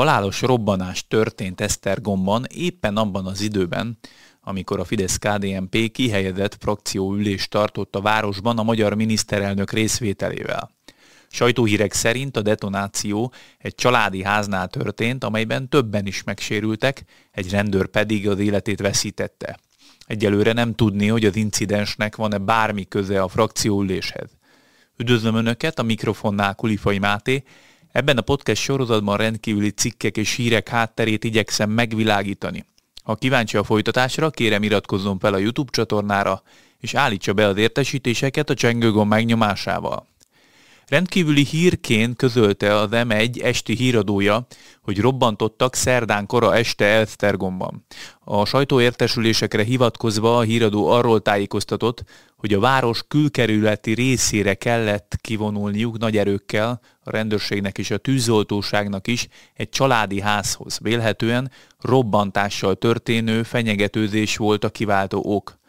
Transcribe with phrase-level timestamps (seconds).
[0.00, 3.98] Halálos robbanás történt Esztergomban éppen abban az időben,
[4.40, 10.70] amikor a Fidesz-KDNP kihelyezett frakcióülést tartott a városban a magyar miniszterelnök részvételével.
[11.28, 18.28] Sajtóhírek szerint a detonáció egy családi háznál történt, amelyben többen is megsérültek, egy rendőr pedig
[18.28, 19.58] az életét veszítette.
[20.06, 24.30] Egyelőre nem tudni, hogy az incidensnek van-e bármi köze a frakcióüléshez.
[24.96, 27.44] Üdvözlöm Önöket, a mikrofonnál Kulifai Máté.
[27.92, 32.64] Ebben a podcast sorozatban rendkívüli cikkek és hírek hátterét igyekszem megvilágítani.
[33.02, 36.42] Ha kíváncsi a folytatásra, kérem iratkozzon fel a YouTube csatornára,
[36.78, 40.09] és állítsa be az értesítéseket a csengőgomb megnyomásával.
[40.90, 44.46] Rendkívüli hírként közölte az M1 esti híradója,
[44.82, 47.86] hogy robbantottak szerdán kora este Elsztergomban.
[48.24, 52.04] A sajtóértesülésekre hivatkozva a híradó arról tájékoztatott,
[52.36, 59.28] hogy a város külkerületi részére kellett kivonulniuk nagy erőkkel, a rendőrségnek és a tűzoltóságnak is
[59.54, 60.78] egy családi házhoz.
[60.82, 65.59] Vélhetően robbantással történő fenyegetőzés volt a kiváltó ok.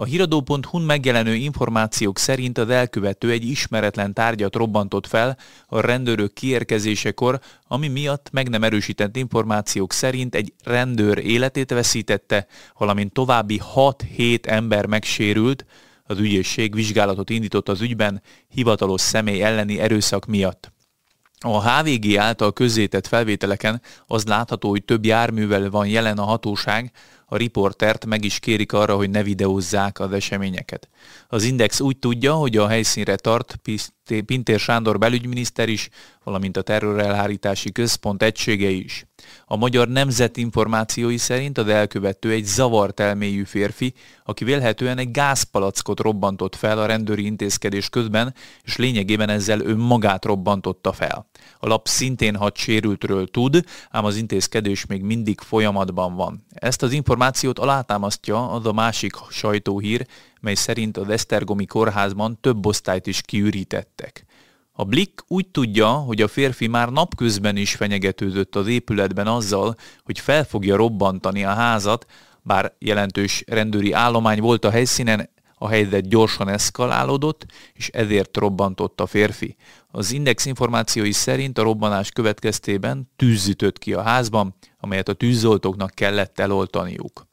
[0.00, 7.40] A híradó.hu-n megjelenő információk szerint az elkövető egy ismeretlen tárgyat robbantott fel a rendőrök kiérkezésekor,
[7.68, 12.46] ami miatt meg nem erősített információk szerint egy rendőr életét veszítette,
[12.78, 15.64] valamint további 6-7 ember megsérült,
[16.04, 20.72] az ügyészség vizsgálatot indított az ügyben hivatalos személy elleni erőszak miatt.
[21.42, 26.92] A HVG által közzétett felvételeken az látható, hogy több járművel van jelen a hatóság,
[27.32, 30.88] a riportert meg is kérik arra, hogy ne videózzák az eseményeket.
[31.28, 33.58] Az Index úgy tudja, hogy a helyszínre tart
[34.26, 35.88] Pintér Sándor belügyminiszter is,
[36.24, 39.04] valamint a terrorelhárítási központ egysége is.
[39.44, 43.94] A magyar nemzet információi szerint az elkövető egy zavart elmélyű férfi,
[44.24, 50.92] aki vélhetően egy gázpalackot robbantott fel a rendőri intézkedés közben, és lényegében ezzel önmagát robbantotta
[50.92, 51.28] fel.
[51.58, 56.46] A lap szintén hat sérültről tud, ám az intézkedés még mindig folyamatban van.
[56.54, 60.06] Ezt az információt alátámasztja az a másik sajtóhír,
[60.40, 64.24] mely szerint az Esztergomi kórházban több osztályt is kiürítettek.
[64.72, 69.74] A Blick úgy tudja, hogy a férfi már napközben is fenyegetőzött az épületben azzal,
[70.04, 72.06] hogy fel fogja robbantani a házat,
[72.42, 79.06] bár jelentős rendőri állomány volt a helyszínen, a helyzet gyorsan eszkalálódott, és ezért robbantott a
[79.06, 79.56] férfi.
[79.88, 85.90] Az Index információi szerint a robbanás következtében tűz ütött ki a házban, amelyet a tűzoltóknak
[85.90, 87.29] kellett eloltaniuk.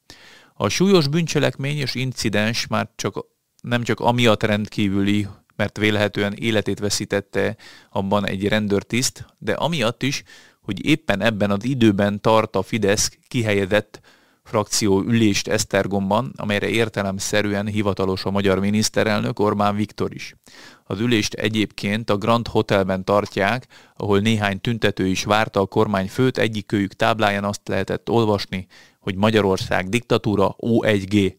[0.60, 3.26] A súlyos bűncselekmény és incidens már csak,
[3.62, 7.56] nem csak amiatt rendkívüli, mert vélhetően életét veszítette
[7.90, 10.24] abban egy rendőrtiszt, de amiatt is,
[10.62, 14.00] hogy éppen ebben az időben tart a Fidesz kihelyezett
[14.44, 20.36] frakció ülést Esztergomban, amelyre értelemszerűen hivatalos a magyar miniszterelnök Orbán Viktor is.
[20.84, 26.94] Az ülést egyébként a Grand Hotelben tartják, ahol néhány tüntető is várta a kormányfőt, egyikőjük
[26.94, 28.68] tábláján azt lehetett olvasni,
[29.08, 31.36] hogy Magyarország diktatúra O1G.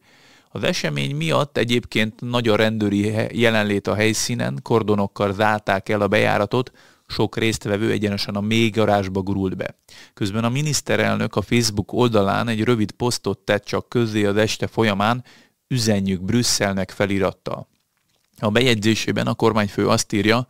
[0.51, 6.73] Az esemény miatt egyébként nagy a rendőri jelenlét a helyszínen, kordonokkal zárták el a bejáratot,
[7.07, 9.75] sok résztvevő egyenesen a mély garázsba gurult be.
[10.15, 15.25] Közben a miniszterelnök a Facebook oldalán egy rövid posztot tett csak közzé az este folyamán,
[15.67, 17.69] üzenjük Brüsszelnek felirattal.
[18.39, 20.47] A bejegyzésében a kormányfő azt írja,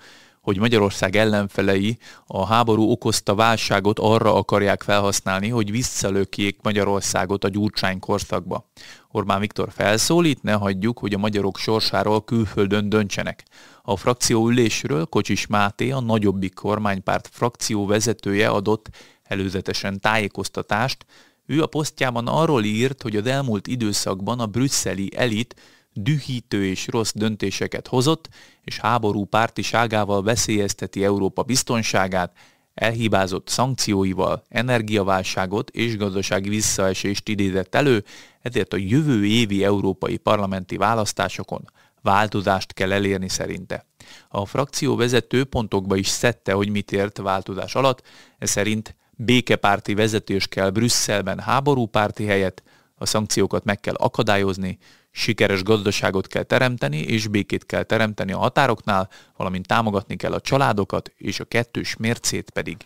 [0.49, 7.99] hogy Magyarország ellenfelei a háború okozta válságot arra akarják felhasználni, hogy visszalökjék Magyarországot a gyurcsány
[7.99, 8.71] korszakba.
[9.11, 13.45] Orbán Viktor felszólít, ne hagyjuk, hogy a magyarok sorsáról külföldön döntsenek.
[13.83, 18.89] A frakció ülésről Kocsis Máté, a nagyobbik kormánypárt frakció vezetője adott
[19.23, 21.07] előzetesen tájékoztatást.
[21.47, 25.55] Ő a posztjában arról írt, hogy az elmúlt időszakban a brüsszeli elit
[25.93, 28.29] dühítő és rossz döntéseket hozott,
[28.65, 32.33] és háború pártiságával veszélyezteti Európa biztonságát,
[32.75, 38.05] elhibázott szankcióival, energiaválságot és gazdasági visszaesést idézett elő,
[38.41, 41.65] ezért a jövő évi európai parlamenti választásokon
[42.03, 43.87] változást kell elérni szerinte.
[44.29, 48.03] A frakció vezető pontokba is szedte, hogy mit ért változás alatt,
[48.39, 52.63] ez szerint békepárti vezetés kell Brüsszelben háborúpárti helyett,
[52.95, 54.79] a szankciókat meg kell akadályozni,
[55.19, 61.13] sikeres gazdaságot kell teremteni, és békét kell teremteni a határoknál, valamint támogatni kell a családokat,
[61.17, 62.77] és a kettős mércét pedig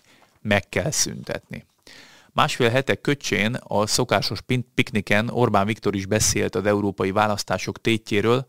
[0.40, 1.67] meg kell szüntetni.
[2.32, 4.40] Másfél hetek köcsén a szokásos
[4.75, 8.46] pikniken Orbán Viktor is beszélt az európai választások tétjéről,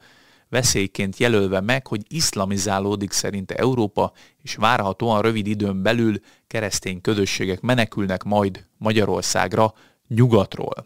[0.50, 8.24] veszélyként jelölve meg, hogy iszlamizálódik szerinte Európa, és várhatóan rövid időn belül keresztény közösségek menekülnek
[8.24, 9.74] majd Magyarországra
[10.08, 10.86] nyugatról.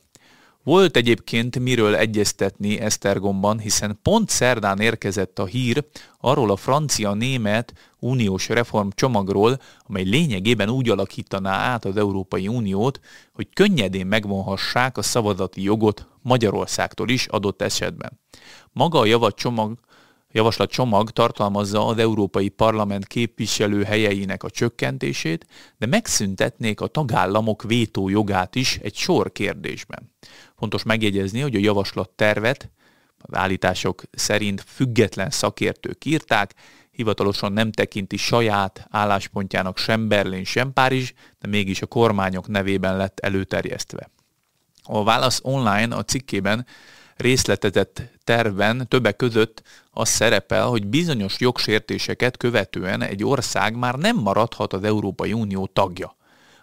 [0.68, 5.84] Volt egyébként miről egyeztetni Esztergomban, hiszen pont szerdán érkezett a hír
[6.20, 13.00] arról a francia-német uniós reform csomagról, amely lényegében úgy alakítaná át az Európai Uniót,
[13.34, 18.20] hogy könnyedén megvonhassák a szavazati jogot Magyarországtól is adott esetben.
[18.72, 19.78] Maga a javaslatcsomag
[20.32, 25.46] javaslatcsomag tartalmazza az Európai Parlament képviselő helyeinek a csökkentését,
[25.78, 30.12] de megszüntetnék a tagállamok vétójogát is egy sor kérdésben.
[30.58, 32.70] Fontos megjegyezni, hogy a javaslat tervet
[33.32, 36.54] állítások szerint független szakértők írták,
[36.92, 43.20] hivatalosan nem tekinti saját álláspontjának sem Berlin, sem Párizs, de mégis a kormányok nevében lett
[43.20, 44.10] előterjesztve.
[44.84, 46.66] A Válasz online a cikkében
[47.16, 54.74] részletezett tervben többek között az szerepel, hogy bizonyos jogsértéseket követően egy ország már nem maradhat
[54.74, 56.16] az Európai Unió tagja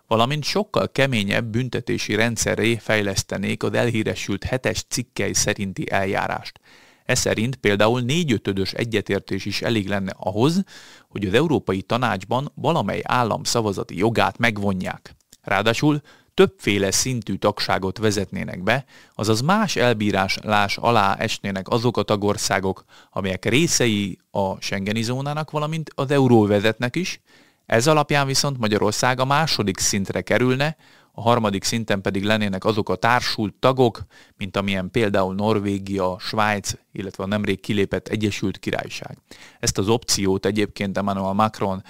[0.07, 6.61] valamint sokkal keményebb büntetési rendszerré fejlesztenék az elhíresült hetes cikkei szerinti eljárást.
[7.05, 10.63] Ez szerint például négyötödös egyetértés is elég lenne ahhoz,
[11.09, 15.15] hogy az Európai Tanácsban valamely állam szavazati jogát megvonják.
[15.43, 16.01] Ráadásul
[16.35, 18.85] többféle szintű tagságot vezetnének be,
[19.15, 26.11] azaz más elbírálás alá esnének azok a tagországok, amelyek részei a Schengeni zónának, valamint az
[26.11, 27.21] euróvezetnek is,
[27.67, 30.77] ez alapján viszont Magyarország a második szintre kerülne,
[31.13, 34.03] a harmadik szinten pedig lennének azok a társult tagok,
[34.37, 39.19] mint amilyen például Norvégia, Svájc, illetve a nemrég kilépett Egyesült Királyság.
[39.61, 41.83] Ezt az opciót egyébként Emmanuel Macron,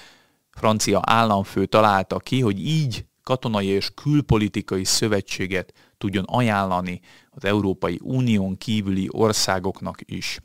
[0.50, 7.00] francia államfő találta ki, hogy így katonai és külpolitikai szövetséget tudjon ajánlani
[7.30, 10.38] az Európai Unión kívüli országoknak is.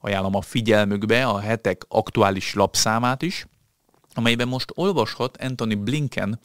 [0.00, 3.46] Ajánlom a figyelmükbe a hetek aktuális lapszámát is,
[4.14, 6.40] amelyben most olvashat Anthony Blinken,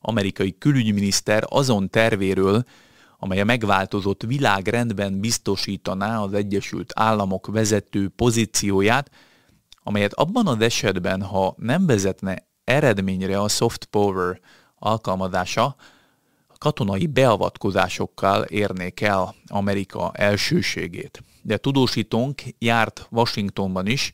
[0.00, 2.64] amerikai külügyminiszter azon tervéről,
[3.18, 9.10] amely a megváltozott világrendben biztosítaná az Egyesült Államok vezető pozícióját,
[9.82, 14.40] amelyet abban az esetben, ha nem vezetne eredményre a soft power
[14.78, 15.76] alkalmazása,
[16.58, 21.24] katonai beavatkozásokkal érnék el Amerika elsőségét.
[21.42, 24.12] De tudósítónk járt Washingtonban is,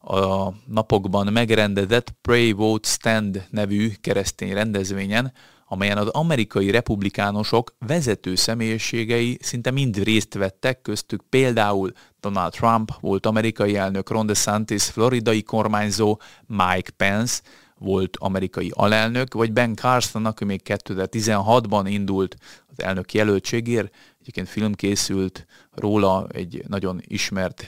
[0.00, 5.32] a napokban megrendezett Pray Vote Stand nevű keresztény rendezvényen,
[5.68, 13.26] amelyen az amerikai republikánusok vezető személyiségei szinte mind részt vettek, köztük például Donald Trump volt
[13.26, 17.40] amerikai elnök, Ron DeSantis floridai kormányzó, Mike Pence
[17.78, 24.74] volt amerikai alelnök, vagy Ben Carson, aki még 2016-ban indult az elnök jelöltségért, egyébként film
[24.74, 27.64] készült róla egy nagyon ismert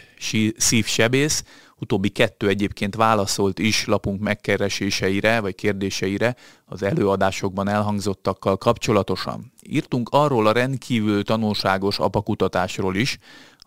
[0.56, 1.44] szívsebész,
[1.80, 9.52] utóbbi kettő egyébként válaszolt is lapunk megkereséseire vagy kérdéseire az előadásokban elhangzottakkal kapcsolatosan.
[9.62, 13.18] Írtunk arról a rendkívül tanulságos apakutatásról is,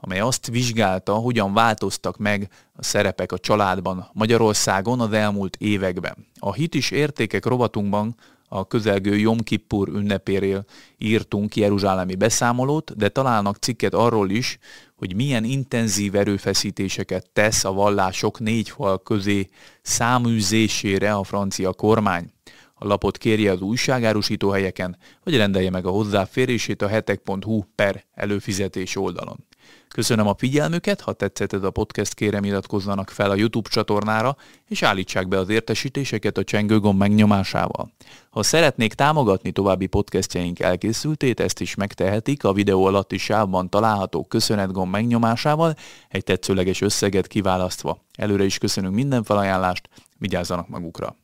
[0.01, 6.15] amely azt vizsgálta, hogyan változtak meg a szerepek a családban Magyarországon az elmúlt években.
[6.39, 8.15] A hit is értékek rovatunkban
[8.53, 10.65] a közelgő Jom Kippur ünnepéről
[10.97, 14.57] írtunk jeruzsálemi beszámolót, de találnak cikket arról is,
[14.95, 19.49] hogy milyen intenzív erőfeszítéseket tesz a vallások négy fal közé
[19.81, 22.31] száműzésére a francia kormány.
[22.73, 28.95] A lapot kérje az újságárusító helyeken, vagy rendelje meg a hozzáférését a hetek.hu per előfizetés
[28.95, 29.45] oldalon.
[29.87, 34.35] Köszönöm a figyelmüket, ha tetszett ez a podcast, kérem iratkozzanak fel a YouTube csatornára,
[34.67, 37.91] és állítsák be az értesítéseket a csengőgomb megnyomásával.
[38.29, 44.91] Ha szeretnék támogatni további podcastjaink elkészültét, ezt is megtehetik a videó alatti sávban található köszönetgomb
[44.91, 45.75] megnyomásával,
[46.09, 47.97] egy tetszőleges összeget kiválasztva.
[48.17, 51.15] Előre is köszönünk minden felajánlást, vigyázzanak magukra!